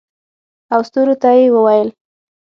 [0.73, 1.89] او ستورو ته یې وویل